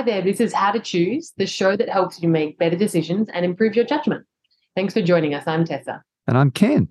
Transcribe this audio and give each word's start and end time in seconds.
Hi 0.00 0.04
there, 0.06 0.22
this 0.22 0.40
is 0.40 0.54
How 0.54 0.72
to 0.72 0.80
Choose, 0.80 1.34
the 1.36 1.46
show 1.46 1.76
that 1.76 1.90
helps 1.90 2.22
you 2.22 2.28
make 2.30 2.58
better 2.58 2.74
decisions 2.74 3.28
and 3.34 3.44
improve 3.44 3.76
your 3.76 3.84
judgment. 3.84 4.24
Thanks 4.74 4.94
for 4.94 5.02
joining 5.02 5.34
us. 5.34 5.46
I'm 5.46 5.66
Tessa. 5.66 6.02
And 6.26 6.38
I'm 6.38 6.50
Ken. 6.50 6.88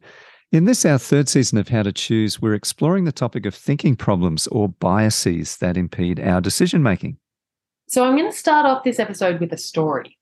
In 0.51 0.65
this, 0.65 0.85
our 0.85 0.99
third 0.99 1.27
season 1.27 1.57
of 1.57 1.69
How 1.69 1.81
to 1.81 1.91
Choose, 1.91 2.39
we're 2.39 2.53
exploring 2.53 3.05
the 3.05 3.11
topic 3.11 3.47
of 3.47 3.55
thinking 3.55 3.95
problems 3.95 4.45
or 4.49 4.69
biases 4.69 5.57
that 5.57 5.75
impede 5.75 6.19
our 6.19 6.39
decision 6.39 6.83
making. 6.83 7.17
So, 7.87 8.05
I'm 8.05 8.15
going 8.15 8.31
to 8.31 8.37
start 8.37 8.67
off 8.67 8.83
this 8.83 8.99
episode 8.99 9.39
with 9.39 9.51
a 9.53 9.57
story. 9.57 10.15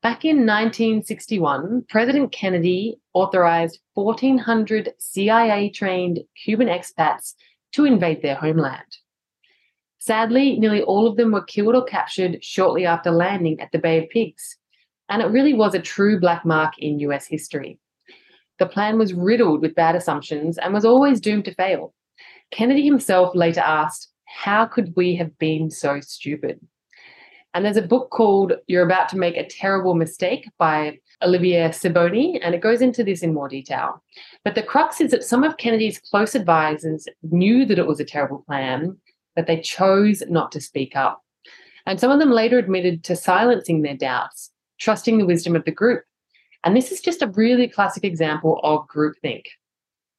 Back 0.00 0.24
in 0.24 0.46
1961, 0.46 1.86
President 1.88 2.30
Kennedy 2.30 3.00
authorized 3.12 3.80
1,400 3.94 4.92
CIA 5.00 5.68
trained 5.70 6.20
Cuban 6.44 6.68
expats 6.68 7.34
to 7.72 7.86
invade 7.86 8.22
their 8.22 8.36
homeland. 8.36 8.98
Sadly, 10.00 10.58
nearly 10.58 10.82
all 10.82 11.06
of 11.06 11.16
them 11.16 11.30
were 11.30 11.44
killed 11.44 11.74
or 11.74 11.84
captured 11.84 12.42
shortly 12.42 12.86
after 12.86 13.10
landing 13.10 13.60
at 13.60 13.70
the 13.70 13.78
Bay 13.78 14.02
of 14.02 14.08
Pigs, 14.08 14.56
and 15.10 15.20
it 15.20 15.26
really 15.26 15.52
was 15.52 15.74
a 15.74 15.78
true 15.78 16.18
black 16.18 16.46
mark 16.46 16.72
in 16.78 17.00
US 17.00 17.26
history. 17.26 17.78
The 18.58 18.64
plan 18.66 18.98
was 18.98 19.12
riddled 19.12 19.60
with 19.60 19.74
bad 19.74 19.94
assumptions 19.94 20.56
and 20.56 20.72
was 20.72 20.86
always 20.86 21.20
doomed 21.20 21.44
to 21.44 21.54
fail. 21.54 21.92
Kennedy 22.50 22.82
himself 22.82 23.34
later 23.34 23.60
asked, 23.60 24.10
How 24.26 24.64
could 24.64 24.94
we 24.96 25.16
have 25.16 25.38
been 25.38 25.70
so 25.70 26.00
stupid? 26.00 26.60
And 27.52 27.64
there's 27.64 27.76
a 27.76 27.82
book 27.82 28.10
called 28.10 28.54
You're 28.68 28.84
About 28.86 29.10
to 29.10 29.18
Make 29.18 29.36
a 29.36 29.46
Terrible 29.46 29.94
Mistake 29.94 30.48
by 30.56 30.98
Olivier 31.22 31.68
Sibony, 31.70 32.38
and 32.42 32.54
it 32.54 32.62
goes 32.62 32.80
into 32.80 33.04
this 33.04 33.22
in 33.22 33.34
more 33.34 33.48
detail. 33.48 34.02
But 34.44 34.54
the 34.54 34.62
crux 34.62 35.00
is 35.00 35.10
that 35.10 35.24
some 35.24 35.44
of 35.44 35.58
Kennedy's 35.58 35.98
close 35.98 36.34
advisors 36.34 37.06
knew 37.22 37.66
that 37.66 37.78
it 37.78 37.86
was 37.86 38.00
a 38.00 38.04
terrible 38.04 38.44
plan, 38.46 38.96
but 39.36 39.46
they 39.46 39.60
chose 39.60 40.22
not 40.28 40.52
to 40.52 40.60
speak 40.60 40.96
up. 40.96 41.22
And 41.86 41.98
some 41.98 42.10
of 42.10 42.18
them 42.18 42.30
later 42.30 42.58
admitted 42.58 43.04
to 43.04 43.16
silencing 43.16 43.82
their 43.82 43.96
doubts, 43.96 44.50
trusting 44.78 45.18
the 45.18 45.26
wisdom 45.26 45.56
of 45.56 45.64
the 45.64 45.70
group. 45.70 46.04
And 46.64 46.76
this 46.76 46.92
is 46.92 47.00
just 47.00 47.22
a 47.22 47.28
really 47.28 47.68
classic 47.68 48.04
example 48.04 48.60
of 48.62 48.86
groupthink. 48.86 49.44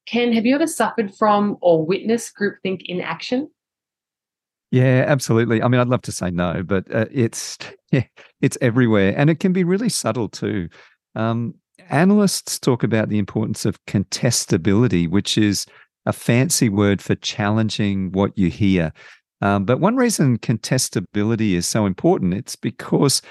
Ken, 0.08 0.34
have 0.34 0.46
you 0.46 0.56
ever 0.56 0.68
suffered 0.68 1.14
from 1.16 1.58
or 1.62 1.86
witnessed 1.86 2.34
groupthink 2.40 2.82
in 2.86 3.00
action? 3.02 3.50
Yeah, 4.72 5.04
absolutely. 5.08 5.62
I 5.62 5.68
mean, 5.68 5.82
I'd 5.82 5.90
love 5.90 6.02
to 6.04 6.12
say 6.12 6.32
no, 6.32 6.64
but 6.64 6.86
uh, 6.94 7.06
it's 7.12 7.58
yeah, 7.92 8.06
it's 8.40 8.58
everywhere, 8.62 9.14
and 9.16 9.30
it 9.30 9.40
can 9.40 9.54
be 9.54 9.64
really 9.64 9.90
subtle 9.90 10.30
too. 10.30 10.70
Um, 11.16 11.56
analysts 11.90 12.58
talk 12.58 12.84
about 12.84 13.10
the 13.10 13.20
importance 13.20 13.66
of 13.66 13.84
contestability, 13.86 15.10
which 15.10 15.38
is 15.38 15.66
a 16.06 16.14
fancy 16.14 16.70
word 16.70 17.02
for 17.02 17.16
challenging 17.16 18.12
what 18.12 18.38
you 18.38 18.50
hear. 18.50 18.92
Um, 19.42 19.66
but 19.66 19.80
one 19.80 19.96
reason 19.96 20.38
contestability 20.38 21.54
is 21.54 21.68
so 21.68 21.86
important, 21.86 22.34
it's 22.34 22.56
because 22.56 23.22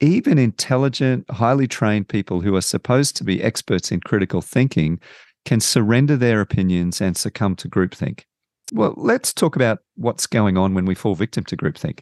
even 0.00 0.38
intelligent, 0.38 1.28
highly 1.30 1.66
trained 1.66 2.08
people 2.08 2.40
who 2.40 2.54
are 2.54 2.60
supposed 2.60 3.16
to 3.16 3.24
be 3.24 3.42
experts 3.42 3.90
in 3.90 4.00
critical 4.00 4.42
thinking 4.42 5.00
can 5.44 5.60
surrender 5.60 6.16
their 6.16 6.40
opinions 6.40 7.00
and 7.00 7.16
succumb 7.16 7.56
to 7.56 7.68
groupthink. 7.68 8.22
Well, 8.72 8.94
let's 8.96 9.32
talk 9.32 9.56
about 9.56 9.78
what's 9.94 10.26
going 10.26 10.58
on 10.58 10.74
when 10.74 10.86
we 10.86 10.94
fall 10.94 11.14
victim 11.14 11.44
to 11.44 11.56
groupthink. 11.56 12.00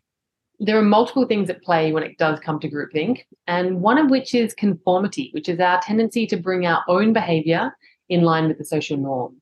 There 0.60 0.78
are 0.78 0.82
multiple 0.82 1.26
things 1.26 1.50
at 1.50 1.62
play 1.62 1.92
when 1.92 2.02
it 2.02 2.16
does 2.16 2.40
come 2.40 2.58
to 2.60 2.70
groupthink, 2.70 3.22
and 3.46 3.80
one 3.80 3.98
of 3.98 4.10
which 4.10 4.34
is 4.34 4.54
conformity, 4.54 5.30
which 5.32 5.48
is 5.48 5.60
our 5.60 5.80
tendency 5.80 6.26
to 6.28 6.36
bring 6.36 6.64
our 6.66 6.82
own 6.88 7.12
behavior 7.12 7.76
in 8.08 8.22
line 8.22 8.48
with 8.48 8.58
the 8.58 8.64
social 8.64 8.96
norm. 8.96 9.40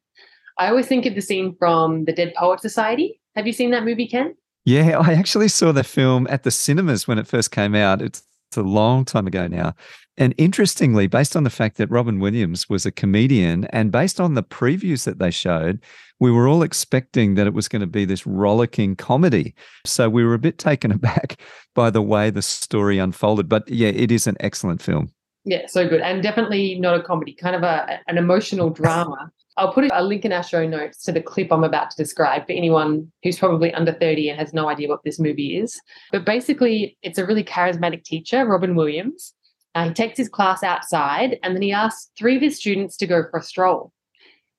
I 0.58 0.68
always 0.68 0.86
think 0.86 1.06
of 1.06 1.14
the 1.14 1.20
scene 1.20 1.56
from 1.58 2.04
the 2.04 2.12
Dead 2.12 2.32
Poet 2.36 2.60
Society. 2.60 3.20
Have 3.36 3.46
you 3.46 3.52
seen 3.52 3.70
that 3.70 3.84
movie, 3.84 4.06
Ken? 4.06 4.34
Yeah, 4.64 4.98
I 5.00 5.14
actually 5.14 5.48
saw 5.48 5.72
the 5.72 5.84
film 5.84 6.26
at 6.30 6.42
the 6.42 6.50
cinemas 6.50 7.08
when 7.08 7.18
it 7.18 7.26
first 7.26 7.50
came 7.50 7.74
out. 7.74 8.02
It's, 8.02 8.22
it's 8.50 8.56
a 8.56 8.62
long 8.62 9.04
time 9.04 9.26
ago 9.26 9.46
now. 9.46 9.74
And 10.18 10.34
interestingly, 10.36 11.06
based 11.06 11.36
on 11.36 11.44
the 11.44 11.50
fact 11.50 11.78
that 11.78 11.90
Robin 11.90 12.20
Williams 12.20 12.68
was 12.68 12.84
a 12.84 12.92
comedian 12.92 13.64
and 13.66 13.90
based 13.90 14.20
on 14.20 14.34
the 14.34 14.42
previews 14.42 15.04
that 15.04 15.18
they 15.18 15.30
showed, 15.30 15.80
we 16.20 16.30
were 16.30 16.46
all 16.46 16.62
expecting 16.62 17.34
that 17.34 17.46
it 17.46 17.54
was 17.54 17.66
going 17.66 17.80
to 17.80 17.86
be 17.86 18.04
this 18.04 18.26
rollicking 18.26 18.94
comedy. 18.94 19.54
So 19.86 20.10
we 20.10 20.22
were 20.22 20.34
a 20.34 20.38
bit 20.38 20.58
taken 20.58 20.92
aback 20.92 21.40
by 21.74 21.88
the 21.88 22.02
way 22.02 22.28
the 22.28 22.42
story 22.42 22.98
unfolded. 22.98 23.48
But 23.48 23.68
yeah, 23.68 23.88
it 23.88 24.12
is 24.12 24.26
an 24.26 24.36
excellent 24.40 24.82
film. 24.82 25.10
Yeah, 25.44 25.66
so 25.66 25.88
good. 25.88 26.02
And 26.02 26.22
definitely 26.22 26.78
not 26.78 26.94
a 26.94 27.02
comedy, 27.02 27.32
kind 27.32 27.56
of 27.56 27.62
a, 27.62 27.98
an 28.06 28.18
emotional 28.18 28.70
drama 28.70 29.32
I'll 29.56 29.72
put 29.72 29.90
a 29.92 30.02
link 30.02 30.24
in 30.24 30.32
our 30.32 30.42
show 30.42 30.66
notes 30.66 31.02
to 31.04 31.12
the 31.12 31.20
clip 31.20 31.52
I'm 31.52 31.64
about 31.64 31.90
to 31.90 31.96
describe 31.96 32.46
for 32.46 32.52
anyone 32.52 33.12
who's 33.22 33.38
probably 33.38 33.72
under 33.74 33.92
30 33.92 34.30
and 34.30 34.38
has 34.38 34.54
no 34.54 34.68
idea 34.68 34.88
what 34.88 35.04
this 35.04 35.18
movie 35.18 35.58
is. 35.58 35.80
But 36.10 36.24
basically, 36.24 36.96
it's 37.02 37.18
a 37.18 37.26
really 37.26 37.44
charismatic 37.44 38.04
teacher, 38.04 38.46
Robin 38.46 38.74
Williams. 38.74 39.34
Uh, 39.74 39.88
he 39.88 39.94
takes 39.94 40.18
his 40.18 40.28
class 40.28 40.62
outside 40.62 41.38
and 41.42 41.54
then 41.54 41.62
he 41.62 41.72
asks 41.72 42.10
three 42.18 42.36
of 42.36 42.42
his 42.42 42.56
students 42.56 42.96
to 42.98 43.06
go 43.06 43.24
for 43.30 43.40
a 43.40 43.42
stroll. 43.42 43.92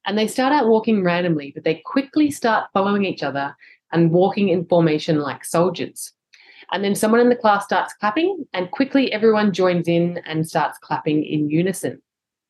And 0.05 0.17
they 0.17 0.27
start 0.27 0.53
out 0.53 0.67
walking 0.67 1.03
randomly, 1.03 1.51
but 1.53 1.63
they 1.63 1.81
quickly 1.85 2.29
start 2.29 2.69
following 2.73 3.05
each 3.05 3.23
other 3.23 3.55
and 3.91 4.11
walking 4.11 4.49
in 4.49 4.65
formation 4.65 5.19
like 5.19 5.45
soldiers. 5.45 6.11
And 6.71 6.83
then 6.83 6.95
someone 6.95 7.21
in 7.21 7.29
the 7.29 7.35
class 7.35 7.65
starts 7.65 7.93
clapping, 7.93 8.45
and 8.53 8.71
quickly 8.71 9.11
everyone 9.11 9.53
joins 9.53 9.87
in 9.87 10.19
and 10.25 10.47
starts 10.47 10.77
clapping 10.79 11.23
in 11.23 11.49
unison. 11.49 12.01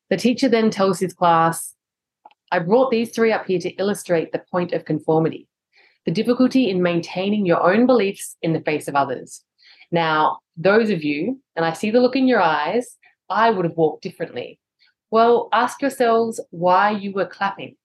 The 0.08 0.16
teacher 0.16 0.48
then 0.48 0.70
tells 0.70 0.98
his 0.98 1.12
class, 1.12 1.73
I 2.50 2.58
brought 2.58 2.90
these 2.90 3.10
three 3.10 3.32
up 3.32 3.46
here 3.46 3.58
to 3.60 3.70
illustrate 3.70 4.32
the 4.32 4.44
point 4.50 4.72
of 4.72 4.84
conformity 4.84 5.48
the 6.04 6.10
difficulty 6.10 6.68
in 6.68 6.82
maintaining 6.82 7.46
your 7.46 7.62
own 7.62 7.86
beliefs 7.86 8.36
in 8.42 8.52
the 8.52 8.60
face 8.60 8.88
of 8.88 8.94
others. 8.94 9.42
Now, 9.90 10.40
those 10.56 10.90
of 10.90 11.02
you, 11.02 11.40
and 11.56 11.64
I 11.64 11.72
see 11.72 11.90
the 11.90 12.00
look 12.00 12.16
in 12.16 12.28
your 12.28 12.42
eyes, 12.42 12.96
I 13.30 13.50
would 13.50 13.64
have 13.64 13.76
walked 13.76 14.02
differently. 14.02 14.58
Well, 15.10 15.48
ask 15.52 15.80
yourselves 15.80 16.40
why 16.50 16.90
you 16.90 17.12
were 17.12 17.26
clapping. 17.26 17.76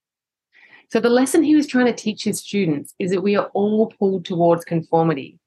So, 0.91 0.99
the 0.99 1.09
lesson 1.09 1.43
he 1.43 1.55
was 1.55 1.67
trying 1.67 1.85
to 1.85 1.93
teach 1.93 2.23
his 2.23 2.39
students 2.39 2.93
is 2.99 3.11
that 3.11 3.21
we 3.21 3.35
are 3.35 3.49
all 3.53 3.93
pulled 3.99 4.25
towards 4.25 4.65
conformity. 4.65 5.39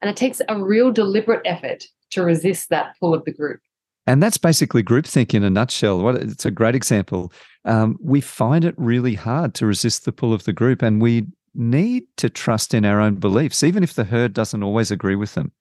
And 0.00 0.10
it 0.10 0.16
takes 0.16 0.40
a 0.48 0.62
real 0.62 0.92
deliberate 0.92 1.42
effort 1.44 1.84
to 2.10 2.22
resist 2.22 2.68
that 2.70 2.94
pull 3.00 3.12
of 3.12 3.24
the 3.24 3.32
group. 3.32 3.60
And 4.06 4.22
that's 4.22 4.38
basically 4.38 4.82
groupthink 4.82 5.32
in 5.32 5.44
a 5.44 5.50
nutshell. 5.50 6.02
What 6.02 6.16
it's 6.16 6.44
a 6.44 6.50
great 6.50 6.74
example. 6.74 7.32
Um, 7.64 7.96
we 8.02 8.20
find 8.20 8.64
it 8.64 8.74
really 8.76 9.14
hard 9.14 9.54
to 9.54 9.66
resist 9.66 10.04
the 10.04 10.12
pull 10.12 10.32
of 10.32 10.44
the 10.44 10.52
group, 10.52 10.82
and 10.82 11.00
we 11.00 11.26
need 11.54 12.04
to 12.16 12.28
trust 12.28 12.74
in 12.74 12.84
our 12.84 13.00
own 13.00 13.14
beliefs, 13.14 13.62
even 13.62 13.82
if 13.82 13.94
the 13.94 14.04
herd 14.04 14.34
doesn't 14.34 14.62
always 14.62 14.90
agree 14.90 15.16
with 15.16 15.34
them. 15.34 15.52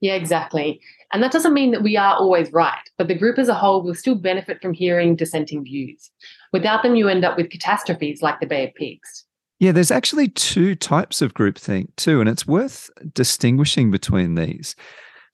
Yeah, 0.00 0.14
exactly. 0.14 0.80
And 1.12 1.22
that 1.22 1.32
doesn't 1.32 1.54
mean 1.54 1.72
that 1.72 1.82
we 1.82 1.96
are 1.96 2.14
always 2.14 2.52
right, 2.52 2.82
but 2.96 3.08
the 3.08 3.14
group 3.14 3.38
as 3.38 3.48
a 3.48 3.54
whole 3.54 3.82
will 3.82 3.94
still 3.94 4.14
benefit 4.14 4.62
from 4.62 4.72
hearing 4.72 5.16
dissenting 5.16 5.64
views. 5.64 6.10
Without 6.52 6.82
them, 6.82 6.94
you 6.94 7.08
end 7.08 7.24
up 7.24 7.36
with 7.36 7.50
catastrophes 7.50 8.22
like 8.22 8.40
the 8.40 8.46
Bay 8.46 8.66
of 8.66 8.74
Pigs. 8.74 9.24
Yeah, 9.58 9.72
there's 9.72 9.90
actually 9.90 10.28
two 10.28 10.74
types 10.74 11.20
of 11.20 11.34
groupthink 11.34 11.88
too, 11.96 12.20
and 12.20 12.28
it's 12.28 12.46
worth 12.46 12.90
distinguishing 13.12 13.90
between 13.90 14.34
these. 14.36 14.74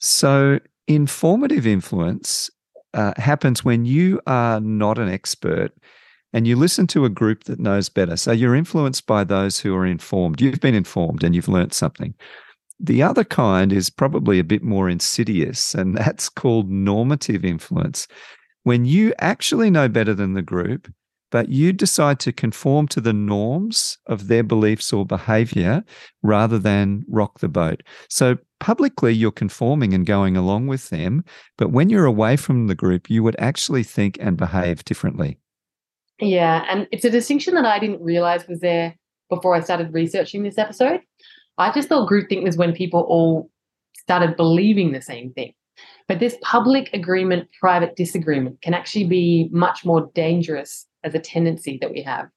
So, 0.01 0.59
Informative 0.89 1.67
influence 1.67 2.51
uh, 2.95 3.13
happens 3.17 3.65
when 3.65 3.85
you 3.85 4.21
are 4.27 4.61
not 4.61 4.99
an 4.99 5.09
expert 5.09 5.73
and 6.33 6.47
you 6.47 6.57
listen 6.57 6.87
to 6.89 7.05
a 7.05 7.11
group 7.11 7.45
that 7.45 7.59
knows 7.59 7.89
better. 7.89 8.17
So 8.17 8.33
you're 8.33 8.55
influenced 8.55 9.07
by 9.07 9.25
those 9.25 9.59
who 9.59 9.75
are 9.75 9.87
informed. 9.87 10.41
You've 10.41 10.61
been 10.61 10.75
informed 10.75 11.25
and 11.25 11.35
you've 11.35 11.49
learnt 11.49 11.75
something. 11.75 12.15
The 12.79 13.03
other 13.03 13.25
kind 13.25 13.73
is 13.73 13.89
probably 13.89 14.39
a 14.39 14.45
bit 14.45 14.63
more 14.63 14.91
insidious, 14.91 15.75
and 15.75 15.97
that's 15.97 16.29
called 16.29 16.71
normative 16.71 17.45
influence. 17.45 18.07
When 18.65 18.85
you 18.85 19.15
actually 19.19 19.71
know 19.71 19.89
better 19.89 20.13
than 20.13 20.35
the 20.35 20.43
group, 20.43 20.93
but 21.37 21.51
you 21.51 21.71
decide 21.71 22.19
to 22.19 22.33
conform 22.33 22.89
to 22.89 22.99
the 22.99 23.13
norms 23.13 23.99
of 24.07 24.27
their 24.29 24.43
beliefs 24.43 24.91
or 24.91 25.05
behavior 25.05 25.85
rather 26.23 26.59
than 26.59 27.05
rock 27.09 27.41
the 27.41 27.49
boat. 27.49 27.83
So 28.09 28.39
publicly, 28.59 29.13
you're 29.13 29.31
conforming 29.31 29.93
and 29.93 30.07
going 30.07 30.35
along 30.35 30.67
with 30.69 30.89
them. 30.89 31.23
But 31.59 31.73
when 31.73 31.91
you're 31.91 32.07
away 32.07 32.39
from 32.39 32.69
the 32.69 32.75
group, 32.75 33.11
you 33.11 33.23
would 33.23 33.37
actually 33.39 33.83
think 33.83 34.17
and 34.19 34.39
behave 34.39 34.83
differently. 34.87 35.39
Yeah. 36.23 36.65
And 36.71 36.89
it's 36.91 37.05
a 37.05 37.11
distinction 37.11 37.55
that 37.57 37.67
I 37.67 37.79
didn't 37.81 38.01
realize 38.01 38.49
was 38.49 38.61
there 38.61 38.97
before 39.29 39.55
I 39.55 39.61
started 39.61 39.93
researching 39.93 40.43
this 40.43 40.57
episode. 40.57 41.01
I 41.59 41.71
just 41.71 41.91
thought 41.91 42.09
groupthink 42.09 42.45
was 42.45 42.57
when 42.57 42.73
people 42.73 43.01
all 43.01 43.51
started 43.93 44.39
believing 44.39 44.93
the 44.93 45.03
same 45.03 45.35
thing. 45.35 45.53
But 46.09 46.19
this 46.19 46.39
public 46.41 46.89
agreement, 46.95 47.51
private 47.61 47.95
disagreement 47.95 48.63
can 48.63 48.73
actually 48.73 49.05
be 49.05 49.51
much 49.53 49.85
more 49.85 50.11
dangerous 50.15 50.87
as 51.07 51.15
a 51.15 51.21
tendency 51.21 51.79
that 51.81 51.93
we 51.93 52.03
have. 52.03 52.29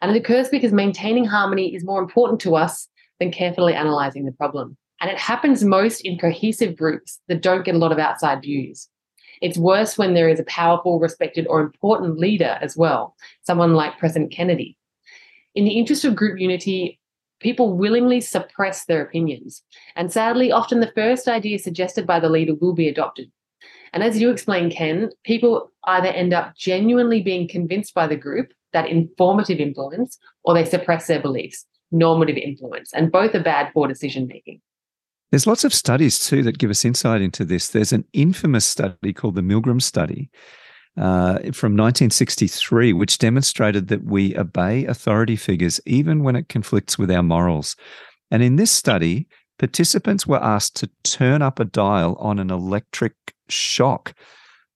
And 0.00 0.10
it 0.10 0.18
occurs 0.18 0.48
because 0.48 0.72
maintaining 0.72 1.24
harmony 1.24 1.74
is 1.74 1.84
more 1.84 2.00
important 2.00 2.40
to 2.40 2.56
us 2.56 2.88
than 3.20 3.30
carefully 3.30 3.74
analyzing 3.74 4.24
the 4.24 4.32
problem. 4.32 4.76
And 5.00 5.10
it 5.10 5.18
happens 5.18 5.64
most 5.64 6.00
in 6.00 6.18
cohesive 6.18 6.76
groups 6.76 7.20
that 7.28 7.42
don't 7.42 7.64
get 7.64 7.74
a 7.74 7.78
lot 7.78 7.92
of 7.92 7.98
outside 7.98 8.42
views. 8.42 8.88
It's 9.40 9.58
worse 9.58 9.96
when 9.96 10.14
there 10.14 10.28
is 10.28 10.40
a 10.40 10.44
powerful, 10.44 10.98
respected, 10.98 11.46
or 11.48 11.60
important 11.60 12.18
leader 12.18 12.58
as 12.60 12.76
well, 12.76 13.14
someone 13.42 13.74
like 13.74 13.98
President 13.98 14.32
Kennedy. 14.32 14.76
In 15.54 15.64
the 15.64 15.78
interest 15.78 16.04
of 16.04 16.16
group 16.16 16.40
unity, 16.40 16.98
people 17.40 17.76
willingly 17.76 18.20
suppress 18.20 18.84
their 18.84 19.02
opinions. 19.02 19.62
And 19.94 20.12
sadly, 20.12 20.50
often 20.50 20.80
the 20.80 20.92
first 20.94 21.28
idea 21.28 21.58
suggested 21.58 22.06
by 22.06 22.18
the 22.18 22.28
leader 22.28 22.54
will 22.54 22.74
be 22.74 22.88
adopted. 22.88 23.30
And 23.92 24.02
as 24.02 24.20
you 24.20 24.30
explained, 24.30 24.72
Ken, 24.72 25.10
people 25.24 25.70
either 25.84 26.08
end 26.08 26.32
up 26.32 26.54
genuinely 26.56 27.22
being 27.22 27.48
convinced 27.48 27.94
by 27.94 28.06
the 28.06 28.16
group, 28.16 28.52
that 28.72 28.88
informative 28.88 29.58
influence, 29.58 30.18
or 30.44 30.54
they 30.54 30.64
suppress 30.64 31.06
their 31.06 31.20
beliefs, 31.20 31.64
normative 31.90 32.36
influence. 32.36 32.92
And 32.92 33.10
both 33.10 33.34
are 33.34 33.42
bad 33.42 33.70
for 33.72 33.88
decision 33.88 34.26
making. 34.26 34.60
There's 35.30 35.46
lots 35.46 35.64
of 35.64 35.74
studies 35.74 36.18
too 36.18 36.42
that 36.44 36.58
give 36.58 36.70
us 36.70 36.84
insight 36.84 37.20
into 37.20 37.44
this. 37.44 37.68
There's 37.68 37.92
an 37.92 38.04
infamous 38.12 38.64
study 38.64 39.12
called 39.12 39.34
the 39.34 39.42
Milgram 39.42 39.82
study 39.82 40.30
uh, 40.96 41.38
from 41.52 41.76
1963, 41.76 42.92
which 42.94 43.18
demonstrated 43.18 43.88
that 43.88 44.04
we 44.04 44.36
obey 44.36 44.86
authority 44.86 45.36
figures 45.36 45.80
even 45.84 46.22
when 46.22 46.34
it 46.34 46.48
conflicts 46.48 46.98
with 46.98 47.10
our 47.10 47.22
morals. 47.22 47.76
And 48.30 48.42
in 48.42 48.56
this 48.56 48.70
study, 48.70 49.28
participants 49.58 50.26
were 50.26 50.42
asked 50.42 50.76
to 50.76 50.90
turn 51.02 51.42
up 51.42 51.60
a 51.60 51.64
dial 51.64 52.16
on 52.20 52.38
an 52.38 52.50
electric 52.50 53.14
shock 53.48 54.14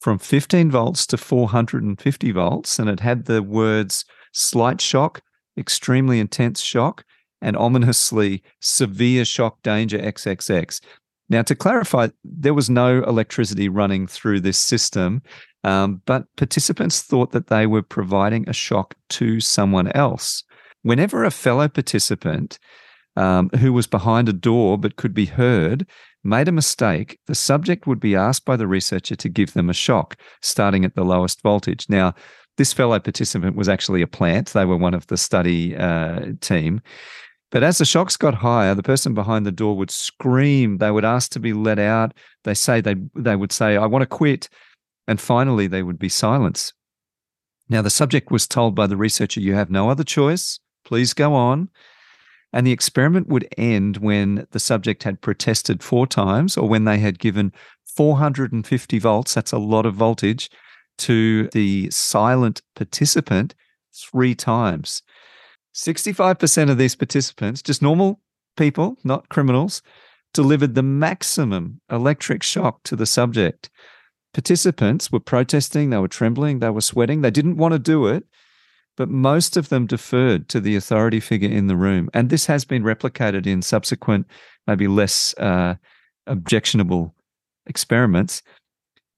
from 0.01 0.19
15 0.19 0.71
volts 0.71 1.07
to 1.07 1.17
450 1.17 2.33
volts, 2.33 2.79
and 2.79 2.89
it 2.91 3.01
had 3.01 3.27
the 3.27 3.43
words 3.43 4.05
slight 4.33 4.81
shock, 4.81 5.23
extremely 5.57 6.19
intense 6.19 6.61
shock, 6.61 7.05
and 7.41 7.57
ominously 7.57 8.43
severe 8.61 9.25
shock 9.25 9.63
danger 9.63 9.99
XXX. 9.99 10.81
Now, 11.29 11.43
to 11.43 11.55
clarify, 11.55 12.09
there 12.25 12.55
was 12.55 12.69
no 12.69 13.03
electricity 13.05 13.69
running 13.69 14.07
through 14.07 14.41
this 14.41 14.59
system, 14.59 15.23
um, 15.65 16.03
but 16.05 16.25
participants 16.37 17.03
thought 17.03 17.33
that 17.33 17.47
they 17.47 17.67
were 17.67 17.83
providing 17.83 18.49
a 18.49 18.53
shock 18.53 18.95
to 19.11 19.41
someone 19.41 19.91
else. 19.93 20.43
Whenever 20.83 21.25
a 21.25 21.31
fellow 21.31 21.69
participant 21.69 22.59
um, 23.17 23.51
who 23.59 23.73
was 23.73 23.87
behind 23.87 24.29
a 24.29 24.33
door 24.33 24.79
but 24.79 24.97
could 24.97 25.15
be 25.15 25.27
heard 25.27 25.87
made 26.25 26.49
a 26.49 26.53
mistake, 26.53 27.19
the 27.27 27.35
subject 27.35 27.87
would 27.87 28.01
be 28.01 28.15
asked 28.15 28.45
by 28.45 28.57
the 28.57 28.67
researcher 28.67 29.17
to 29.17 29.29
give 29.29 29.53
them 29.55 29.69
a 29.69 29.75
shock, 29.75 30.17
starting 30.41 30.85
at 30.85 30.95
the 30.95 31.05
lowest 31.05 31.43
voltage. 31.43 31.87
Now, 31.89 32.15
this 32.59 32.73
fellow 32.73 32.99
participant 32.99 33.57
was 33.57 33.69
actually 33.69 34.03
a 34.03 34.07
plant. 34.07 34.49
They 34.49 34.65
were 34.65 34.77
one 34.77 34.95
of 34.95 35.07
the 35.07 35.17
study 35.17 35.75
uh, 35.77 36.33
team. 36.41 36.81
But 37.51 37.63
as 37.63 37.79
the 37.79 37.85
shocks 37.85 38.17
got 38.17 38.35
higher, 38.35 38.75
the 38.75 38.83
person 38.83 39.15
behind 39.15 39.45
the 39.45 39.53
door 39.53 39.77
would 39.77 39.91
scream. 39.91 40.79
They 40.79 40.91
would 40.91 41.05
ask 41.05 41.31
to 41.33 41.41
be 41.41 41.53
let 41.53 41.79
out. 41.79 42.15
They 42.45 42.55
say 42.55 42.81
they 42.81 42.97
they 43.15 43.37
would 43.37 43.53
say, 43.53 43.77
"I 43.77 43.87
want 43.87 44.03
to 44.03 44.07
quit," 44.07 44.49
and 45.07 45.21
finally 45.21 45.67
they 45.67 45.83
would 45.83 45.99
be 45.99 46.09
silenced. 46.09 46.73
Now 47.69 47.83
the 47.83 47.91
subject 47.91 48.31
was 48.31 48.47
told 48.47 48.75
by 48.75 48.87
the 48.87 48.97
researcher, 48.97 49.41
"You 49.41 49.55
have 49.55 49.71
no 49.71 49.91
other 49.91 50.05
choice. 50.05 50.61
Please 50.85 51.13
go 51.13 51.35
on." 51.35 51.69
And 52.53 52.67
the 52.67 52.73
experiment 52.73 53.29
would 53.29 53.49
end 53.57 53.99
when 53.99 54.47
the 54.51 54.61
subject 54.61 55.05
had 55.05 55.21
protested 55.21 55.83
four 55.83 56.07
times 56.07 56.57
or 56.57 56.69
when 56.69 56.85
they 56.85 56.99
had 56.99 57.19
given 57.19 57.53
450 57.85 58.99
volts, 58.99 59.35
that's 59.35 59.53
a 59.53 59.59
lot 59.59 59.87
of 59.87 59.95
voltage, 59.95 60.51
to 60.99 61.49
the 61.49 61.91
silent 61.91 62.63
participant 62.75 63.55
three 63.95 64.35
times. 64.35 65.03
65% 65.75 66.71
of 66.71 66.79
these 66.79 66.95
participants, 66.95 67.63
just 67.63 67.81
normal 67.81 68.21
people, 68.57 68.99
not 69.05 69.29
criminals, 69.29 69.83
delivered 70.35 70.75
the 70.75 70.83
maximum 70.83 71.81
electric 71.91 72.43
shock 72.43 72.83
to 72.85 72.97
the 72.97 73.07
subject. 73.07 73.71
Participants 74.35 75.13
were 75.13 75.21
protesting, 75.21 75.91
they 75.91 75.99
were 75.99 76.09
trembling, 76.09 76.59
they 76.59 76.71
were 76.71 76.81
sweating, 76.81 77.21
they 77.21 77.31
didn't 77.31 77.57
want 77.57 77.73
to 77.73 77.79
do 77.79 78.07
it, 78.07 78.25
but 78.97 79.09
most 79.09 79.57
of 79.57 79.69
them 79.69 79.87
deferred 79.87 80.49
to 80.49 80.61
the 80.61 80.77
authority 80.77 81.21
figure 81.21 81.51
in 81.51 81.67
the 81.67 81.77
room. 81.77 82.09
And 82.15 82.31
this 82.31 82.47
has 82.47 82.65
been 82.65 82.83
replicated 82.83 83.47
in 83.47 83.63
subsequent, 83.63 84.27
maybe 84.67 84.89
less 84.89 85.35
uh, 85.39 85.77
objectionable 86.27 87.15
experiments. 87.67 88.43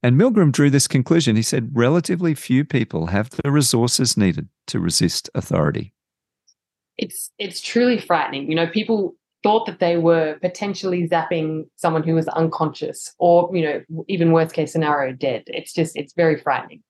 And 0.02 0.20
Milgram 0.20 0.52
drew 0.52 0.70
this 0.70 0.86
conclusion. 0.86 1.34
He 1.36 1.42
said, 1.42 1.70
relatively 1.72 2.34
few 2.34 2.64
people 2.64 3.06
have 3.06 3.30
the 3.30 3.50
resources 3.50 4.16
needed 4.16 4.48
to 4.66 4.78
resist 4.78 5.30
authority 5.34 5.94
it's 6.96 7.30
it's 7.38 7.60
truly 7.60 7.98
frightening. 7.98 8.48
You 8.48 8.56
know, 8.56 8.66
people 8.66 9.14
thought 9.42 9.66
that 9.66 9.78
they 9.78 9.96
were 9.96 10.38
potentially 10.40 11.08
zapping 11.08 11.64
someone 11.76 12.02
who 12.02 12.14
was 12.14 12.26
unconscious 12.28 13.14
or, 13.18 13.54
you 13.54 13.62
know, 13.62 14.04
even 14.08 14.32
worst 14.32 14.54
case 14.54 14.72
scenario, 14.72 15.12
dead. 15.12 15.42
It's 15.48 15.74
just, 15.74 15.96
it's 15.96 16.14
very 16.14 16.40
frightening. 16.40 16.82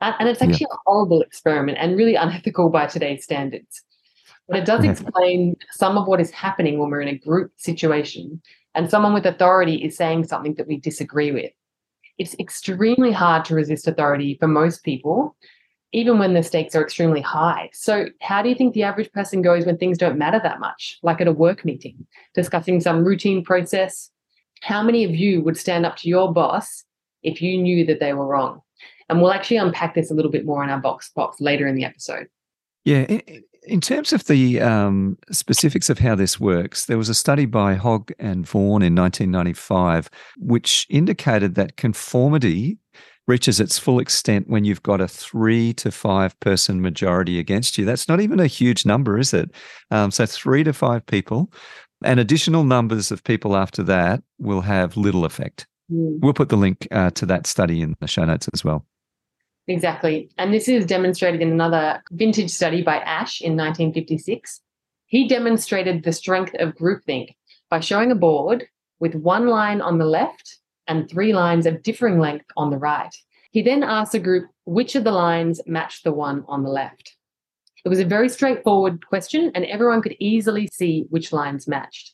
And, 0.00 0.14
and 0.18 0.28
it's 0.28 0.42
actually 0.42 0.66
yeah. 0.70 0.76
a 0.76 0.78
horrible 0.86 1.22
experiment 1.22 1.78
and 1.80 1.96
really 1.96 2.14
unethical 2.14 2.70
by 2.70 2.86
today's 2.86 3.24
standards. 3.24 3.82
But 4.48 4.58
it 4.58 4.64
does 4.64 4.84
explain 4.84 5.56
some 5.72 5.98
of 5.98 6.06
what 6.06 6.20
is 6.20 6.30
happening 6.30 6.78
when 6.78 6.90
we're 6.90 7.00
in 7.00 7.08
a 7.08 7.18
group 7.18 7.52
situation 7.56 8.40
and 8.76 8.88
someone 8.88 9.12
with 9.12 9.26
authority 9.26 9.76
is 9.76 9.96
saying 9.96 10.24
something 10.24 10.54
that 10.54 10.68
we 10.68 10.78
disagree 10.78 11.32
with. 11.32 11.50
It's 12.18 12.36
extremely 12.38 13.10
hard 13.10 13.44
to 13.46 13.54
resist 13.54 13.88
authority 13.88 14.36
for 14.38 14.46
most 14.46 14.84
people 14.84 15.34
even 15.92 16.18
when 16.18 16.34
the 16.34 16.42
stakes 16.42 16.74
are 16.74 16.82
extremely 16.82 17.20
high. 17.22 17.70
So, 17.72 18.08
how 18.20 18.42
do 18.42 18.48
you 18.48 18.54
think 18.54 18.74
the 18.74 18.82
average 18.82 19.10
person 19.12 19.40
goes 19.40 19.64
when 19.64 19.78
things 19.78 19.98
don't 19.98 20.18
matter 20.18 20.40
that 20.42 20.60
much, 20.60 20.98
like 21.02 21.20
at 21.20 21.28
a 21.28 21.32
work 21.32 21.64
meeting, 21.64 22.06
discussing 22.34 22.80
some 22.80 23.04
routine 23.04 23.42
process? 23.42 24.10
How 24.62 24.82
many 24.82 25.04
of 25.04 25.14
you 25.14 25.42
would 25.42 25.56
stand 25.56 25.86
up 25.86 25.96
to 25.98 26.08
your 26.08 26.32
boss 26.32 26.84
if 27.22 27.40
you 27.40 27.56
knew 27.56 27.86
that 27.86 28.00
they 28.00 28.12
were 28.12 28.26
wrong? 28.26 28.60
And 29.08 29.20
we'll 29.20 29.32
actually 29.32 29.58
unpack 29.58 29.94
this 29.94 30.10
a 30.10 30.14
little 30.14 30.30
bit 30.30 30.44
more 30.44 30.64
in 30.64 30.70
our 30.70 30.80
vox 30.80 31.08
pop 31.10 31.34
later 31.40 31.66
in 31.66 31.74
the 31.74 31.84
episode. 31.84 32.28
Yeah. 32.84 33.02
In, 33.02 33.42
in 33.66 33.80
terms 33.80 34.12
of 34.12 34.24
the 34.26 34.60
um, 34.60 35.18
specifics 35.30 35.90
of 35.90 35.98
how 35.98 36.14
this 36.14 36.38
works, 36.38 36.86
there 36.86 36.98
was 36.98 37.08
a 37.08 37.14
study 37.14 37.46
by 37.46 37.74
Hogg 37.74 38.12
and 38.18 38.46
Vaughan 38.46 38.82
in 38.82 38.94
1995, 38.94 40.08
which 40.38 40.86
indicated 40.88 41.56
that 41.56 41.76
conformity 41.76 42.78
reaches 43.26 43.58
its 43.58 43.76
full 43.76 43.98
extent 43.98 44.48
when 44.48 44.64
you've 44.64 44.84
got 44.84 45.00
a 45.00 45.08
three 45.08 45.72
to 45.74 45.90
five 45.90 46.38
person 46.38 46.80
majority 46.80 47.40
against 47.40 47.76
you. 47.76 47.84
That's 47.84 48.08
not 48.08 48.20
even 48.20 48.38
a 48.38 48.46
huge 48.46 48.86
number, 48.86 49.18
is 49.18 49.34
it? 49.34 49.50
Um, 49.90 50.12
so, 50.12 50.26
three 50.26 50.62
to 50.62 50.72
five 50.72 51.04
people 51.06 51.50
and 52.04 52.20
additional 52.20 52.64
numbers 52.64 53.10
of 53.10 53.24
people 53.24 53.56
after 53.56 53.82
that 53.84 54.22
will 54.38 54.60
have 54.60 54.96
little 54.96 55.24
effect. 55.24 55.66
Mm. 55.92 56.20
We'll 56.20 56.34
put 56.34 56.48
the 56.48 56.56
link 56.56 56.88
uh, 56.90 57.10
to 57.10 57.26
that 57.26 57.46
study 57.46 57.82
in 57.82 57.96
the 58.00 58.06
show 58.06 58.24
notes 58.24 58.48
as 58.52 58.64
well. 58.64 58.84
Exactly. 59.68 60.30
And 60.38 60.54
this 60.54 60.68
is 60.68 60.86
demonstrated 60.86 61.40
in 61.40 61.50
another 61.50 62.02
vintage 62.12 62.50
study 62.50 62.82
by 62.82 62.98
Asch 62.98 63.40
in 63.40 63.56
1956. 63.56 64.60
He 65.06 65.26
demonstrated 65.28 66.02
the 66.02 66.12
strength 66.12 66.54
of 66.58 66.76
groupthink 66.76 67.34
by 67.68 67.80
showing 67.80 68.10
a 68.10 68.16
board 68.16 68.66
with 69.00 69.14
one 69.14 69.48
line 69.48 69.80
on 69.80 69.98
the 69.98 70.04
left 70.04 70.58
and 70.86 71.08
three 71.08 71.32
lines 71.32 71.66
of 71.66 71.82
differing 71.82 72.18
length 72.20 72.46
on 72.56 72.70
the 72.70 72.78
right. 72.78 73.14
He 73.50 73.62
then 73.62 73.82
asked 73.82 74.12
the 74.12 74.18
group 74.20 74.48
which 74.64 74.94
of 74.94 75.04
the 75.04 75.12
lines 75.12 75.60
matched 75.66 76.04
the 76.04 76.12
one 76.12 76.44
on 76.46 76.62
the 76.62 76.70
left. 76.70 77.16
It 77.84 77.88
was 77.88 78.00
a 78.00 78.04
very 78.04 78.28
straightforward 78.28 79.06
question, 79.06 79.52
and 79.54 79.64
everyone 79.64 80.02
could 80.02 80.16
easily 80.18 80.68
see 80.72 81.06
which 81.08 81.32
lines 81.32 81.68
matched. 81.68 82.12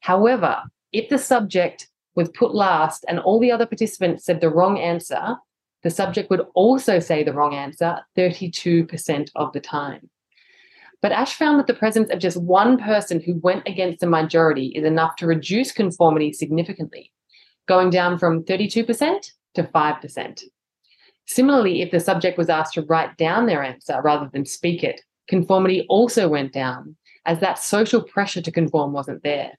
However, 0.00 0.62
if 0.92 1.08
the 1.08 1.18
subject 1.18 1.88
was 2.14 2.28
put 2.30 2.54
last 2.54 3.04
and 3.08 3.18
all 3.18 3.40
the 3.40 3.52
other 3.52 3.66
participants 3.66 4.24
said 4.24 4.40
the 4.40 4.50
wrong 4.50 4.78
answer, 4.78 5.36
the 5.82 5.90
subject 5.90 6.30
would 6.30 6.46
also 6.54 6.98
say 6.98 7.22
the 7.22 7.32
wrong 7.32 7.54
answer 7.54 8.00
32% 8.16 9.30
of 9.34 9.52
the 9.52 9.60
time. 9.60 10.10
But 11.00 11.12
Asch 11.12 11.34
found 11.34 11.58
that 11.58 11.66
the 11.66 11.74
presence 11.74 12.10
of 12.10 12.20
just 12.20 12.40
one 12.40 12.78
person 12.78 13.20
who 13.20 13.40
went 13.40 13.66
against 13.66 14.00
the 14.00 14.06
majority 14.06 14.68
is 14.68 14.84
enough 14.84 15.16
to 15.16 15.26
reduce 15.26 15.72
conformity 15.72 16.32
significantly 16.32 17.10
going 17.68 17.90
down 17.90 18.18
from 18.18 18.44
32% 18.44 19.30
to 19.54 19.62
5%. 19.62 20.42
Similarly, 21.26 21.82
if 21.82 21.90
the 21.90 22.00
subject 22.00 22.36
was 22.38 22.48
asked 22.48 22.74
to 22.74 22.82
write 22.82 23.16
down 23.16 23.46
their 23.46 23.62
answer 23.62 24.00
rather 24.02 24.28
than 24.32 24.44
speak 24.44 24.82
it, 24.82 25.00
conformity 25.28 25.86
also 25.88 26.28
went 26.28 26.52
down 26.52 26.96
as 27.24 27.40
that 27.40 27.58
social 27.58 28.02
pressure 28.02 28.42
to 28.42 28.50
conform 28.50 28.92
wasn't 28.92 29.22
there. 29.22 29.52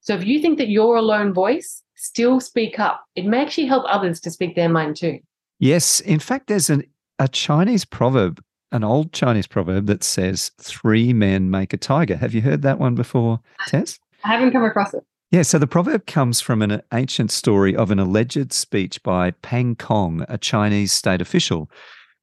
So 0.00 0.14
if 0.14 0.24
you 0.24 0.40
think 0.40 0.58
that 0.58 0.70
you're 0.70 0.96
a 0.96 1.02
lone 1.02 1.34
voice, 1.34 1.82
still 2.00 2.40
speak 2.40 2.78
up. 2.78 3.04
It 3.14 3.26
may 3.26 3.42
actually 3.42 3.66
help 3.66 3.84
others 3.86 4.20
to 4.20 4.30
speak 4.30 4.56
their 4.56 4.68
mind 4.68 4.96
too. 4.96 5.18
Yes. 5.58 6.00
In 6.00 6.18
fact, 6.18 6.46
there's 6.46 6.70
an, 6.70 6.84
a 7.18 7.28
Chinese 7.28 7.84
proverb, 7.84 8.42
an 8.72 8.82
old 8.82 9.12
Chinese 9.12 9.46
proverb 9.46 9.86
that 9.86 10.02
says, 10.02 10.50
three 10.60 11.12
men 11.12 11.50
make 11.50 11.72
a 11.72 11.76
tiger. 11.76 12.16
Have 12.16 12.32
you 12.32 12.40
heard 12.40 12.62
that 12.62 12.78
one 12.78 12.94
before, 12.94 13.40
Tess? 13.66 13.98
I 14.24 14.28
haven't 14.28 14.52
come 14.52 14.64
across 14.64 14.94
it. 14.94 15.04
Yeah, 15.30 15.42
so 15.42 15.58
the 15.58 15.66
proverb 15.66 16.06
comes 16.06 16.40
from 16.40 16.60
an 16.62 16.82
ancient 16.92 17.30
story 17.30 17.76
of 17.76 17.90
an 17.90 18.00
alleged 18.00 18.52
speech 18.52 19.00
by 19.02 19.30
Pang 19.42 19.76
Kong, 19.76 20.24
a 20.28 20.38
Chinese 20.38 20.92
state 20.92 21.20
official. 21.20 21.70